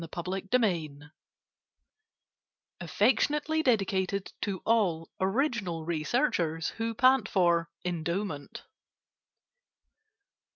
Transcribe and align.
FAME'S 0.11 0.23
PENNY 0.23 0.41
TRUMPET 0.89 1.11
[Affectionately 2.79 3.61
dedicated 3.61 4.33
to 4.41 4.59
all 4.65 5.11
"original 5.19 5.85
researchers" 5.85 6.69
who 6.69 6.95
pant 6.95 7.29
for 7.29 7.69
"endowment." 7.85 8.63